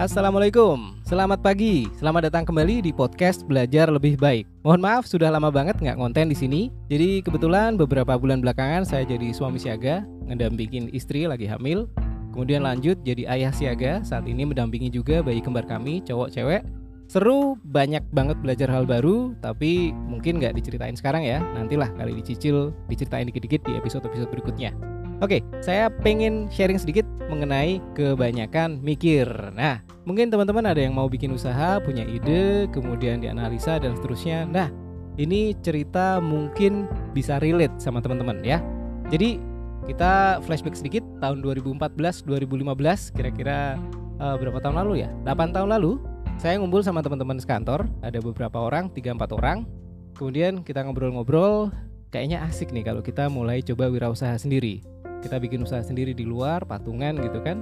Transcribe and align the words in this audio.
Assalamualaikum, 0.00 0.96
selamat 1.04 1.44
pagi, 1.44 1.84
selamat 2.00 2.32
datang 2.32 2.48
kembali 2.48 2.80
di 2.80 2.88
podcast 2.88 3.44
Belajar 3.44 3.92
Lebih 3.92 4.16
Baik. 4.16 4.48
Mohon 4.64 4.80
maaf 4.80 5.04
sudah 5.04 5.28
lama 5.28 5.52
banget 5.52 5.76
nggak 5.76 6.00
konten 6.00 6.32
di 6.32 6.36
sini. 6.40 6.72
Jadi 6.88 7.20
kebetulan 7.20 7.76
beberapa 7.76 8.16
bulan 8.16 8.40
belakangan 8.40 8.88
saya 8.88 9.04
jadi 9.04 9.28
suami 9.36 9.60
siaga, 9.60 10.00
ngedampingin 10.24 10.88
istri 10.96 11.28
lagi 11.28 11.44
hamil. 11.44 11.84
Kemudian 12.32 12.64
lanjut 12.64 12.96
jadi 13.04 13.28
ayah 13.28 13.52
siaga, 13.52 14.00
saat 14.00 14.24
ini 14.24 14.48
mendampingi 14.48 14.88
juga 14.88 15.20
bayi 15.20 15.44
kembar 15.44 15.68
kami, 15.68 16.00
cowok 16.00 16.32
cewek. 16.32 16.64
Seru, 17.04 17.60
banyak 17.68 18.00
banget 18.08 18.40
belajar 18.40 18.72
hal 18.72 18.88
baru, 18.88 19.36
tapi 19.44 19.92
mungkin 19.92 20.40
nggak 20.40 20.56
diceritain 20.56 20.96
sekarang 20.96 21.28
ya. 21.28 21.44
Nantilah 21.52 21.92
kali 22.00 22.16
dicicil, 22.16 22.72
diceritain 22.88 23.28
dikit-dikit 23.28 23.68
di 23.68 23.76
episode-episode 23.76 24.32
berikutnya. 24.32 24.72
Oke, 25.20 25.44
saya 25.60 25.92
pengen 25.92 26.48
sharing 26.48 26.80
sedikit 26.80 27.04
mengenai 27.28 27.76
kebanyakan 27.92 28.80
mikir. 28.80 29.28
Nah, 29.52 29.84
mungkin 30.08 30.32
teman-teman 30.32 30.64
ada 30.64 30.80
yang 30.80 30.96
mau 30.96 31.12
bikin 31.12 31.36
usaha, 31.36 31.76
punya 31.76 32.08
ide, 32.08 32.64
kemudian 32.72 33.20
dianalisa 33.20 33.76
dan 33.76 33.92
seterusnya. 34.00 34.48
Nah, 34.48 34.72
ini 35.20 35.52
cerita 35.60 36.24
mungkin 36.24 36.88
bisa 37.12 37.36
relate 37.36 37.76
sama 37.76 38.00
teman-teman 38.00 38.40
ya. 38.40 38.64
Jadi, 39.12 39.36
kita 39.84 40.40
flashback 40.40 40.80
sedikit 40.80 41.04
tahun 41.20 41.44
2014, 41.44 42.24
2015, 42.24 43.12
kira-kira 43.12 43.76
uh, 44.24 44.40
berapa 44.40 44.56
tahun 44.64 44.80
lalu 44.80 45.04
ya? 45.04 45.12
8 45.28 45.52
tahun 45.52 45.68
lalu, 45.68 46.00
saya 46.40 46.56
ngumpul 46.56 46.80
sama 46.80 47.04
teman-teman 47.04 47.36
sekantor, 47.36 47.84
ada 48.00 48.24
beberapa 48.24 48.56
orang, 48.56 48.88
3-4 48.96 49.36
orang. 49.36 49.68
Kemudian 50.16 50.64
kita 50.64 50.80
ngobrol-ngobrol, 50.80 51.68
kayaknya 52.08 52.40
asik 52.48 52.72
nih 52.72 52.88
kalau 52.88 53.04
kita 53.04 53.28
mulai 53.28 53.60
coba 53.60 53.92
wirausaha 53.92 54.40
sendiri 54.40 54.80
kita 55.20 55.36
bikin 55.38 55.62
usaha 55.62 55.80
sendiri 55.84 56.16
di 56.16 56.24
luar 56.24 56.64
patungan 56.64 57.16
gitu 57.20 57.40
kan. 57.44 57.60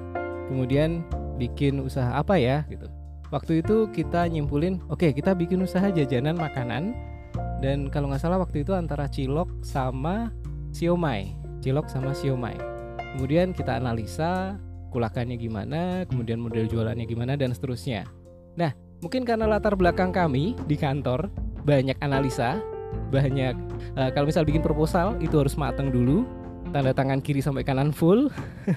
Kemudian 0.49 1.05
bikin 1.37 1.83
usaha 1.85 2.17
apa 2.17 2.39
ya 2.41 2.65
gitu. 2.73 2.89
Waktu 3.29 3.61
itu 3.61 3.93
kita 3.93 4.25
nyimpulin 4.27 4.81
oke 4.89 5.05
okay, 5.05 5.11
kita 5.13 5.37
bikin 5.37 5.61
usaha 5.61 5.87
jajanan 5.93 6.39
makanan. 6.39 6.97
Dan 7.59 7.91
kalau 7.91 8.09
nggak 8.09 8.23
salah 8.23 8.39
waktu 8.39 8.63
itu 8.63 8.73
antara 8.73 9.11
cilok 9.11 9.51
sama 9.67 10.31
siomay. 10.71 11.35
Cilok 11.61 11.91
sama 11.91 12.15
siomay. 12.15 12.55
Kemudian 13.15 13.51
kita 13.53 13.77
analisa 13.77 14.57
kulakannya 14.89 15.37
gimana 15.37 16.09
kemudian 16.09 16.41
model 16.41 16.65
jualannya 16.65 17.05
gimana 17.05 17.37
dan 17.37 17.53
seterusnya. 17.53 18.09
Nah 18.57 18.73
mungkin 19.05 19.23
karena 19.23 19.47
latar 19.47 19.77
belakang 19.77 20.11
kami 20.11 20.57
di 20.67 20.75
kantor 20.75 21.29
banyak 21.63 21.95
analisa 22.01 22.59
banyak 23.13 23.55
uh, 24.01 24.11
kalau 24.17 24.29
misal 24.29 24.45
bikin 24.49 24.65
proposal 24.65 25.17
itu 25.21 25.37
harus 25.37 25.55
matang 25.61 25.93
dulu 25.93 26.25
tanda 26.71 26.93
tangan 26.93 27.21
kiri 27.21 27.41
sampai 27.41 27.65
kanan 27.65 27.91
full. 27.91 28.29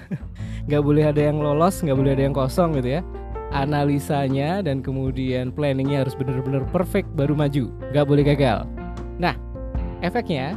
Nggak 0.68 0.82
boleh 0.82 1.04
ada 1.10 1.18
yang 1.18 1.42
lolos 1.42 1.82
nggak 1.82 1.98
boleh 1.98 2.14
ada 2.14 2.22
yang 2.22 2.36
kosong 2.36 2.78
gitu 2.78 2.98
ya. 2.98 3.00
Analisanya 3.50 4.62
dan 4.62 4.80
kemudian 4.80 5.50
planningnya 5.50 6.06
harus 6.06 6.14
benar-benar 6.14 6.62
perfect 6.70 7.10
baru 7.18 7.34
maju. 7.34 7.68
Nggak 7.90 8.06
boleh 8.06 8.24
gagal. 8.24 8.64
Nah 9.18 9.34
efeknya 10.06 10.54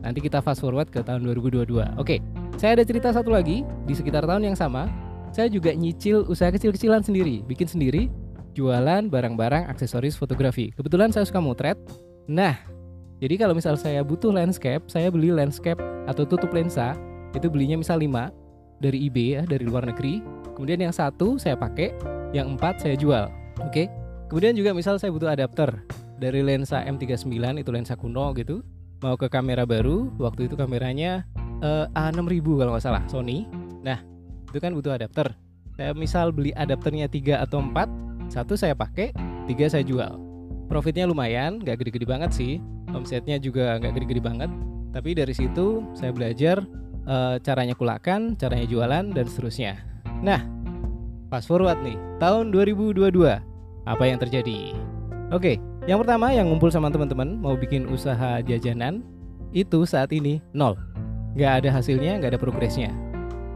nanti 0.00 0.22
kita 0.22 0.38
fast 0.38 0.62
forward 0.62 0.88
ke 0.88 1.04
tahun 1.04 1.22
2022 1.28 2.00
oke 2.00 2.16
saya 2.60 2.76
ada 2.76 2.84
cerita 2.84 3.08
satu 3.12 3.32
lagi 3.32 3.64
di 3.88 3.94
sekitar 3.96 4.28
tahun 4.28 4.52
yang 4.52 4.56
sama. 4.58 4.84
Saya 5.30 5.46
juga 5.46 5.70
nyicil 5.72 6.26
usaha 6.26 6.50
kecil-kecilan 6.50 7.00
sendiri 7.00 7.40
bikin 7.46 7.64
sendiri 7.64 8.12
jualan 8.52 9.08
barang-barang 9.08 9.70
aksesoris 9.70 10.18
fotografi. 10.18 10.68
Kebetulan 10.74 11.08
saya 11.08 11.24
suka 11.24 11.40
motret. 11.40 11.78
Nah 12.28 12.58
jadi 13.20 13.36
kalau 13.36 13.52
misal 13.52 13.76
saya 13.76 14.00
butuh 14.00 14.32
landscape, 14.32 14.80
saya 14.88 15.12
beli 15.12 15.28
landscape 15.28 15.76
atau 16.08 16.24
tutup 16.24 16.48
lensa, 16.56 16.96
itu 17.36 17.52
belinya 17.52 17.76
misal 17.76 18.00
5 18.00 18.32
dari 18.80 18.96
eBay 19.06 19.28
ya, 19.36 19.42
dari 19.44 19.68
luar 19.68 19.84
negeri. 19.84 20.24
Kemudian 20.56 20.80
yang 20.80 20.94
satu 20.96 21.36
saya 21.36 21.52
pakai, 21.52 21.92
yang 22.32 22.56
empat 22.56 22.80
saya 22.80 22.96
jual. 22.96 23.28
Oke. 23.60 23.84
Okay? 23.84 23.86
Kemudian 24.32 24.56
juga 24.56 24.72
misal 24.72 24.96
saya 24.96 25.12
butuh 25.12 25.28
adapter 25.28 25.84
dari 26.16 26.40
lensa 26.40 26.80
M39 26.86 27.60
itu 27.60 27.70
lensa 27.74 27.98
kuno 27.98 28.32
gitu, 28.38 28.64
mau 29.02 29.18
ke 29.18 29.26
kamera 29.28 29.66
baru, 29.68 30.08
waktu 30.22 30.46
itu 30.46 30.54
kameranya 30.54 31.26
uh, 31.60 31.90
A6000 31.92 32.46
kalau 32.46 32.70
nggak 32.78 32.84
salah, 32.84 33.02
Sony. 33.10 33.44
Nah, 33.82 33.98
itu 34.48 34.62
kan 34.62 34.70
butuh 34.72 34.94
adapter. 34.94 35.34
Saya 35.74 35.92
misal 35.98 36.30
beli 36.30 36.54
adapternya 36.54 37.10
3 37.10 37.42
atau 37.42 37.58
4, 37.58 38.30
satu 38.30 38.54
saya 38.54 38.78
pakai, 38.78 39.10
tiga 39.50 39.66
saya 39.66 39.82
jual. 39.82 40.29
Profitnya 40.70 41.02
lumayan, 41.10 41.58
nggak 41.58 41.82
gede-gede 41.82 42.06
banget 42.06 42.30
sih. 42.30 42.62
Omsetnya 42.94 43.42
juga 43.42 43.74
nggak 43.82 43.90
gede-gede 43.98 44.22
banget. 44.22 44.50
Tapi 44.94 45.18
dari 45.18 45.34
situ 45.34 45.82
saya 45.98 46.14
belajar 46.14 46.62
e, 47.10 47.42
caranya 47.42 47.74
kulakan 47.74 48.38
caranya 48.38 48.70
jualan 48.70 49.10
dan 49.10 49.26
seterusnya. 49.26 49.82
Nah 50.22 50.46
fast 51.26 51.50
forward 51.50 51.82
nih 51.82 51.98
tahun 52.22 52.54
2022 52.54 53.02
apa 53.82 54.04
yang 54.06 54.22
terjadi? 54.22 54.78
Oke 55.34 55.58
yang 55.90 55.98
pertama 55.98 56.30
yang 56.30 56.46
ngumpul 56.46 56.70
sama 56.70 56.86
teman-teman 56.86 57.34
mau 57.42 57.58
bikin 57.58 57.90
usaha 57.90 58.38
jajanan 58.38 59.02
itu 59.50 59.82
saat 59.82 60.14
ini 60.14 60.38
nol. 60.54 60.78
Nggak 61.34 61.66
ada 61.66 61.82
hasilnya 61.82 62.22
nggak 62.22 62.38
ada 62.38 62.40
progresnya. 62.42 62.94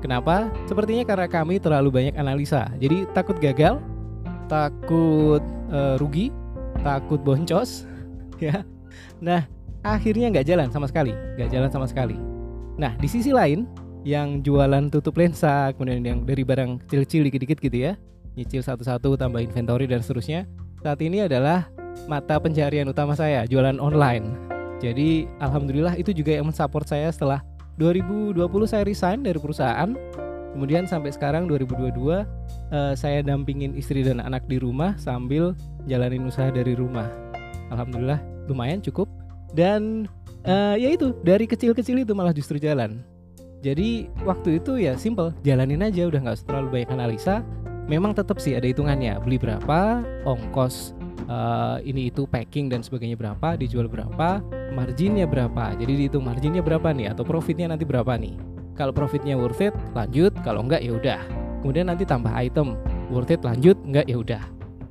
Kenapa? 0.02 0.50
Sepertinya 0.66 1.06
karena 1.06 1.30
kami 1.30 1.62
terlalu 1.62 1.94
banyak 1.94 2.14
analisa. 2.18 2.74
Jadi 2.82 3.06
takut 3.14 3.38
gagal 3.38 3.78
takut 4.50 5.40
uh, 5.70 5.96
rugi 5.96 6.28
takut 6.84 7.18
boncos 7.24 7.88
ya 8.44 8.62
Nah, 9.22 9.46
akhirnya 9.84 10.30
nggak 10.30 10.46
jalan 10.46 10.68
sama 10.70 10.86
sekali, 10.88 11.12
nggak 11.38 11.50
jalan 11.50 11.70
sama 11.70 11.86
sekali. 11.88 12.16
Nah, 12.76 12.92
di 12.98 13.08
sisi 13.08 13.30
lain, 13.30 13.68
yang 14.04 14.44
jualan 14.44 14.90
tutup 14.92 15.16
lensa, 15.16 15.72
kemudian 15.74 16.04
yang 16.04 16.18
dari 16.28 16.44
barang 16.44 16.84
kecil-kecil 16.86 17.22
dikit-dikit 17.30 17.58
gitu 17.62 17.78
ya, 17.90 17.92
nyicil 18.36 18.60
satu-satu, 18.60 19.16
tambah 19.16 19.40
inventory 19.40 19.88
dan 19.88 20.04
seterusnya. 20.04 20.44
Saat 20.84 21.00
ini 21.00 21.24
adalah 21.24 21.70
mata 22.10 22.36
pencarian 22.36 22.84
utama 22.90 23.16
saya, 23.16 23.48
jualan 23.48 23.80
online. 23.80 24.36
Jadi, 24.82 25.24
alhamdulillah 25.40 25.96
itu 25.96 26.12
juga 26.12 26.36
yang 26.36 26.50
mensupport 26.50 26.84
saya 26.84 27.08
setelah 27.08 27.40
2020 27.80 28.36
saya 28.68 28.84
resign 28.84 29.24
dari 29.24 29.38
perusahaan. 29.40 29.96
Kemudian 30.54 30.86
sampai 30.86 31.10
sekarang 31.10 31.50
2022 31.50 32.22
eh, 32.22 32.94
saya 32.94 33.26
dampingin 33.26 33.74
istri 33.74 34.06
dan 34.06 34.22
anak 34.22 34.46
di 34.46 34.62
rumah 34.62 34.94
sambil 34.96 35.58
jalanin 35.90 36.30
usaha 36.30 36.48
dari 36.54 36.78
rumah. 36.78 37.10
Alhamdulillah 37.74 38.22
lumayan 38.46 38.78
cukup. 38.78 39.10
Dan 39.54 40.10
uh, 40.42 40.74
ya 40.74 40.90
itu 40.90 41.14
dari 41.22 41.46
kecil-kecil 41.46 42.02
itu 42.02 42.10
malah 42.10 42.34
justru 42.34 42.58
jalan. 42.58 43.06
Jadi 43.62 44.10
waktu 44.26 44.58
itu 44.58 44.82
ya 44.82 44.98
simple 44.98 45.30
jalanin 45.46 45.80
aja 45.80 46.10
udah 46.10 46.20
nggak 46.26 46.42
terlalu 46.44 46.68
banyak 46.82 46.90
analisa. 46.90 47.46
Memang 47.86 48.18
tetap 48.18 48.42
sih 48.42 48.58
ada 48.58 48.66
hitungannya 48.66 49.20
beli 49.22 49.38
berapa 49.38 50.02
ongkos 50.26 50.96
uh, 51.30 51.78
ini 51.86 52.10
itu 52.10 52.26
packing 52.26 52.66
dan 52.66 52.82
sebagainya 52.82 53.14
berapa 53.14 53.54
dijual 53.54 53.86
berapa 53.86 54.42
marginnya 54.74 55.30
berapa. 55.30 55.78
Jadi 55.78 55.92
dihitung 56.02 56.26
marginnya 56.26 56.66
berapa 56.66 56.90
nih 56.90 57.14
atau 57.14 57.22
profitnya 57.22 57.70
nanti 57.70 57.86
berapa 57.86 58.18
nih 58.18 58.53
kalau 58.74 58.90
profitnya 58.90 59.38
worth 59.38 59.62
it 59.62 59.74
lanjut. 59.94 60.34
Kalau 60.42 60.66
enggak 60.66 60.82
ya 60.82 60.92
udah. 60.94 61.20
Kemudian 61.62 61.86
nanti 61.88 62.02
tambah 62.02 62.30
item. 62.34 62.74
Worth 63.08 63.30
it 63.30 63.40
lanjut. 63.46 63.78
Enggak 63.86 64.06
ya 64.10 64.16
udah. 64.18 64.42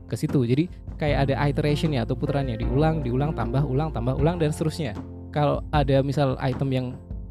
Ke 0.07 0.15
situ. 0.15 0.47
Jadi 0.47 0.71
kayak 0.95 1.27
ada 1.29 1.35
iteration 1.45 1.91
ya 1.91 2.07
atau 2.07 2.15
putarannya. 2.15 2.55
Diulang 2.55 3.03
diulang 3.03 3.35
tambah 3.35 3.61
ulang 3.61 3.91
tambah 3.91 4.15
ulang 4.15 4.39
dan 4.39 4.55
seterusnya. 4.55 4.95
Kalau 5.35 5.59
ada 5.75 5.99
misal 5.99 6.39
item 6.39 6.69
yang 6.71 6.85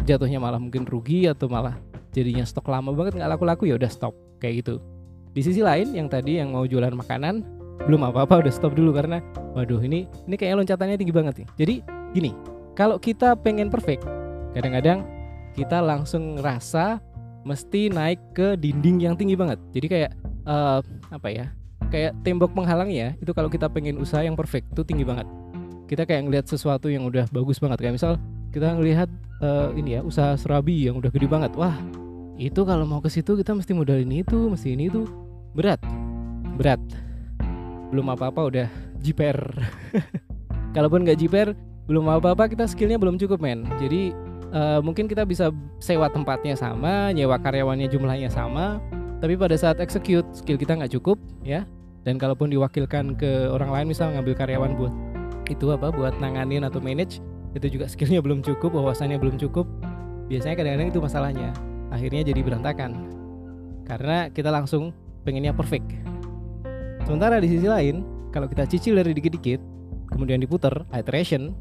jatuhnya 0.04 0.36
malah 0.42 0.60
mungkin 0.60 0.84
rugi 0.84 1.30
atau 1.30 1.46
malah 1.48 1.78
jadinya 2.12 2.44
stok 2.44 2.68
lama 2.68 2.92
banget 2.92 3.16
nggak 3.16 3.30
laku-laku 3.32 3.64
ya 3.72 3.80
udah 3.80 3.88
stop. 3.88 4.12
Kayak 4.36 4.66
gitu. 4.66 4.74
Di 5.32 5.40
sisi 5.40 5.64
lain 5.64 5.96
yang 5.96 6.12
tadi 6.12 6.36
yang 6.36 6.52
mau 6.52 6.68
jualan 6.68 6.92
makanan 6.92 7.40
belum 7.88 8.04
apa-apa 8.12 8.44
udah 8.44 8.52
stop 8.52 8.76
dulu 8.76 8.92
karena 8.92 9.24
waduh 9.56 9.80
ini 9.80 10.04
ini 10.28 10.34
kayaknya 10.36 10.60
loncatannya 10.60 10.96
tinggi 11.00 11.14
banget 11.14 11.34
nih. 11.40 11.48
Jadi 11.56 11.74
gini. 12.12 12.32
Kalau 12.72 12.96
kita 12.96 13.36
pengen 13.36 13.68
perfect 13.68 14.00
kadang-kadang 14.56 15.04
kita 15.52 15.80
langsung 15.80 16.40
ngerasa 16.40 17.00
mesti 17.42 17.90
naik 17.90 18.20
ke 18.32 18.54
dinding 18.56 19.02
yang 19.02 19.14
tinggi 19.18 19.34
banget. 19.34 19.58
Jadi 19.74 19.86
kayak 19.88 20.12
uh, 20.46 20.80
apa 21.10 21.28
ya 21.28 21.46
kayak 21.92 22.16
tembok 22.24 22.56
penghalang 22.56 22.88
ya 22.88 23.12
itu 23.20 23.36
kalau 23.36 23.52
kita 23.52 23.68
pengen 23.68 24.00
usaha 24.00 24.24
yang 24.24 24.38
perfect 24.38 24.70
itu 24.72 24.82
tinggi 24.86 25.04
banget. 25.04 25.28
Kita 25.90 26.08
kayak 26.08 26.24
ngelihat 26.24 26.46
sesuatu 26.48 26.88
yang 26.88 27.04
udah 27.04 27.28
bagus 27.34 27.60
banget. 27.60 27.84
Kayak 27.84 27.94
misal 28.00 28.12
kita 28.54 28.72
ngelihat 28.72 29.08
uh, 29.44 29.74
ini 29.76 29.98
ya 29.98 30.00
usaha 30.00 30.32
serabi 30.38 30.88
yang 30.88 30.96
udah 30.96 31.10
gede 31.12 31.28
banget. 31.28 31.52
Wah 31.58 31.76
itu 32.40 32.64
kalau 32.64 32.88
mau 32.88 33.04
ke 33.04 33.12
situ 33.12 33.36
kita 33.36 33.52
mesti 33.52 33.76
modal 33.76 34.00
ini 34.00 34.24
itu 34.24 34.48
mesti 34.48 34.72
ini 34.72 34.88
itu. 34.88 35.04
Berat 35.52 35.82
berat. 36.56 36.80
Belum 37.90 38.06
apa-apa 38.12 38.40
udah 38.48 38.68
jiper. 39.02 39.36
Kalaupun 40.76 41.04
nggak 41.04 41.20
jiper 41.20 41.52
belum 41.90 42.06
apa-apa 42.08 42.46
kita 42.46 42.64
skillnya 42.70 42.96
belum 42.96 43.18
cukup 43.18 43.42
men. 43.42 43.66
Jadi 43.82 44.14
uh, 44.52 44.80
mungkin 44.84 45.08
kita 45.08 45.24
bisa 45.26 45.50
sewa 45.82 46.06
tempatnya 46.12 46.54
sama 46.54 47.10
nyewa 47.10 47.40
karyawannya 47.40 47.88
jumlahnya 47.88 48.28
sama. 48.28 48.78
Tapi 49.18 49.38
pada 49.38 49.54
saat 49.54 49.78
execute 49.78 50.26
skill 50.34 50.58
kita 50.60 50.78
nggak 50.78 50.92
cukup 51.00 51.18
ya. 51.42 51.66
Dan 52.02 52.18
kalaupun 52.18 52.50
diwakilkan 52.50 53.14
ke 53.14 53.46
orang 53.46 53.70
lain 53.70 53.86
misal 53.94 54.10
ngambil 54.10 54.34
karyawan 54.34 54.74
buat 54.74 54.94
itu 55.46 55.68
apa 55.70 55.92
buat 55.92 56.16
nanganin 56.18 56.64
atau 56.64 56.80
manage 56.80 57.20
itu 57.52 57.78
juga 57.78 57.84
skillnya 57.84 58.24
belum 58.24 58.40
cukup 58.40 58.72
wawasannya 58.72 59.20
belum 59.20 59.36
cukup. 59.38 59.68
Biasanya 60.26 60.56
kadang-kadang 60.58 60.88
itu 60.90 61.00
masalahnya. 61.00 61.48
Akhirnya 61.92 62.24
jadi 62.24 62.40
berantakan. 62.40 62.90
Karena 63.84 64.32
kita 64.32 64.48
langsung 64.48 64.96
pengennya 65.22 65.52
perfect. 65.52 65.84
Sementara 67.04 67.36
di 67.42 67.50
sisi 67.52 67.68
lain, 67.68 68.06
kalau 68.32 68.48
kita 68.48 68.64
cicil 68.64 68.96
dari 68.96 69.12
dikit-dikit, 69.12 69.60
kemudian 70.08 70.40
diputer 70.40 70.72
iteration, 70.96 71.52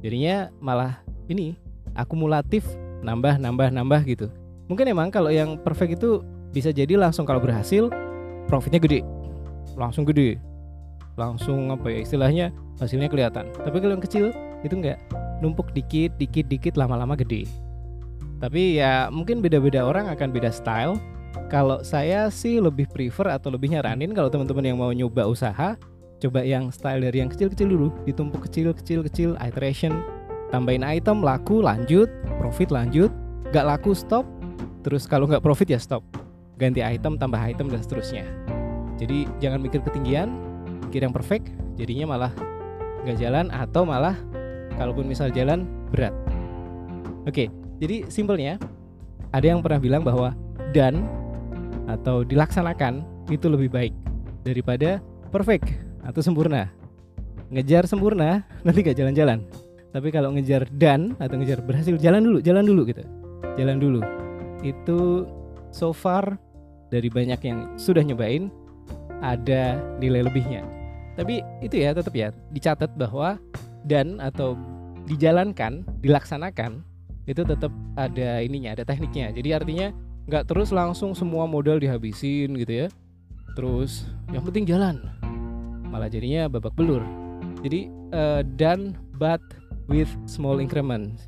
jadinya 0.00 0.48
malah 0.64 1.04
ini 1.28 1.58
akumulatif 1.96 2.62
nambah 3.02 3.40
nambah 3.40 3.68
nambah 3.72 4.00
gitu. 4.06 4.26
Mungkin 4.66 4.86
emang 4.90 5.08
kalau 5.14 5.30
yang 5.30 5.58
perfect 5.60 5.98
itu 6.02 6.22
bisa 6.50 6.70
jadi 6.72 6.98
langsung 6.98 7.28
kalau 7.28 7.42
berhasil 7.42 7.90
profitnya 8.50 8.80
gede. 8.80 9.00
Langsung 9.74 10.06
gede. 10.06 10.38
Langsung 11.16 11.72
apa 11.72 11.88
ya 11.90 11.98
istilahnya 12.04 12.46
hasilnya 12.80 13.08
kelihatan. 13.08 13.48
Tapi 13.52 13.76
kalau 13.80 13.92
yang 13.96 14.04
kecil 14.04 14.24
itu 14.64 14.74
enggak 14.74 14.98
numpuk 15.40 15.70
dikit 15.76 16.16
dikit 16.16 16.48
dikit 16.48 16.74
lama-lama 16.74 17.16
gede. 17.16 17.48
Tapi 18.36 18.80
ya 18.80 19.08
mungkin 19.08 19.40
beda-beda 19.40 19.84
orang 19.84 20.12
akan 20.12 20.28
beda 20.32 20.52
style. 20.52 21.00
Kalau 21.52 21.84
saya 21.84 22.26
sih 22.32 22.58
lebih 22.58 22.88
prefer 22.90 23.28
atau 23.30 23.52
lebih 23.52 23.70
nyaranin 23.70 24.10
kalau 24.16 24.32
teman-teman 24.32 24.64
yang 24.66 24.78
mau 24.80 24.90
nyoba 24.90 25.28
usaha, 25.28 25.76
coba 26.18 26.40
yang 26.42 26.72
style 26.72 27.04
dari 27.04 27.22
yang 27.22 27.30
kecil-kecil 27.30 27.68
dulu, 27.70 27.88
ditumpuk 28.08 28.48
kecil-kecil-kecil, 28.48 29.36
iteration, 29.38 30.00
tambahin 30.50 30.86
item, 30.86 31.22
laku, 31.22 31.62
lanjut, 31.62 32.10
profit 32.38 32.70
lanjut, 32.70 33.10
gak 33.50 33.66
laku 33.66 33.94
stop, 33.94 34.26
terus 34.86 35.06
kalau 35.06 35.26
nggak 35.26 35.42
profit 35.42 35.66
ya 35.70 35.80
stop, 35.80 36.02
ganti 36.60 36.82
item, 36.82 37.18
tambah 37.18 37.38
item 37.38 37.66
dan 37.70 37.80
seterusnya. 37.82 38.26
Jadi 38.96 39.28
jangan 39.42 39.60
mikir 39.60 39.82
ketinggian, 39.84 40.32
mikir 40.88 41.04
yang 41.04 41.12
perfect, 41.12 41.50
jadinya 41.76 42.16
malah 42.16 42.32
nggak 43.04 43.18
jalan 43.20 43.46
atau 43.52 43.82
malah 43.84 44.16
kalaupun 44.78 45.04
misal 45.06 45.28
jalan 45.30 45.68
berat. 45.92 46.14
Oke, 47.26 47.50
jadi 47.82 48.06
simpelnya 48.06 48.56
ada 49.34 49.46
yang 49.46 49.60
pernah 49.60 49.82
bilang 49.82 50.02
bahwa 50.06 50.32
dan 50.70 51.04
atau 51.86 52.26
dilaksanakan 52.26 53.02
itu 53.30 53.46
lebih 53.50 53.70
baik 53.70 53.94
daripada 54.46 55.02
perfect 55.34 55.74
atau 56.06 56.22
sempurna. 56.22 56.70
Ngejar 57.50 57.86
sempurna 57.86 58.42
nanti 58.62 58.82
gak 58.82 58.98
jalan-jalan. 58.98 59.42
Tapi 59.96 60.12
kalau 60.12 60.28
ngejar 60.36 60.68
dan 60.76 61.16
atau 61.16 61.40
ngejar 61.40 61.64
berhasil 61.64 61.96
jalan 61.96 62.20
dulu, 62.20 62.38
jalan 62.44 62.68
dulu 62.68 62.84
gitu. 62.84 63.00
Jalan 63.56 63.80
dulu. 63.80 64.04
Itu 64.60 65.24
so 65.72 65.96
far 65.96 66.36
dari 66.92 67.08
banyak 67.08 67.40
yang 67.40 67.80
sudah 67.80 68.04
nyobain 68.04 68.52
ada 69.24 69.80
nilai 69.96 70.20
lebihnya. 70.20 70.60
Tapi 71.16 71.40
itu 71.64 71.80
ya 71.80 71.96
tetap 71.96 72.12
ya 72.12 72.28
dicatat 72.52 72.92
bahwa 73.00 73.40
dan 73.88 74.20
atau 74.20 74.52
dijalankan, 75.08 75.80
dilaksanakan 76.04 76.84
itu 77.24 77.40
tetap 77.48 77.72
ada 77.96 78.44
ininya, 78.44 78.76
ada 78.76 78.84
tekniknya. 78.84 79.32
Jadi 79.32 79.48
artinya 79.56 79.96
nggak 80.28 80.44
terus 80.44 80.76
langsung 80.76 81.16
semua 81.16 81.48
modal 81.48 81.80
dihabisin 81.80 82.52
gitu 82.52 82.84
ya. 82.84 82.88
Terus 83.56 84.04
yang 84.28 84.44
penting 84.44 84.68
jalan. 84.68 85.00
Malah 85.88 86.12
jadinya 86.12 86.52
babak 86.52 86.76
belur. 86.76 87.00
Jadi 87.64 87.88
uh, 88.12 88.44
done 88.44 88.92
but 89.16 89.40
with 89.90 90.10
small 90.26 90.58
increments. 90.62 91.26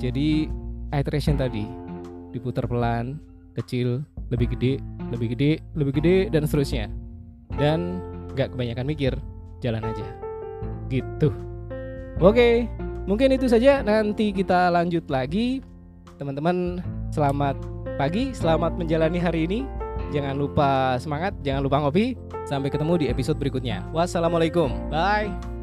Jadi 0.00 0.48
iteration 0.94 1.38
tadi 1.38 1.66
diputar 2.30 2.66
pelan, 2.66 3.18
kecil, 3.58 4.02
lebih 4.30 4.54
gede, 4.54 4.78
lebih 5.10 5.34
gede, 5.34 5.52
lebih 5.74 5.92
gede 5.98 6.16
dan 6.30 6.46
seterusnya. 6.46 6.86
Dan 7.58 7.98
nggak 8.34 8.54
kebanyakan 8.54 8.86
mikir, 8.86 9.12
jalan 9.60 9.82
aja. 9.84 10.06
Gitu. 10.88 11.30
Oke, 12.22 12.70
mungkin 13.04 13.34
itu 13.34 13.50
saja. 13.50 13.82
Nanti 13.82 14.30
kita 14.30 14.70
lanjut 14.70 15.06
lagi. 15.10 15.62
Teman-teman, 16.20 16.84
selamat 17.10 17.56
pagi, 17.96 18.32
selamat 18.36 18.76
menjalani 18.76 19.18
hari 19.18 19.48
ini. 19.48 19.60
Jangan 20.10 20.34
lupa 20.34 20.98
semangat, 20.98 21.36
jangan 21.44 21.62
lupa 21.62 21.82
ngopi. 21.82 22.18
Sampai 22.48 22.72
ketemu 22.72 22.94
di 22.98 23.06
episode 23.06 23.38
berikutnya. 23.38 23.86
Wassalamualaikum. 23.94 24.90
Bye. 24.90 25.59